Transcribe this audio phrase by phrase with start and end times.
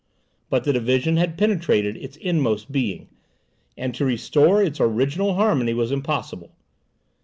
[0.49, 3.07] But the division had penetrated its inmost being,
[3.77, 6.55] and to restore its original harmony was impossible.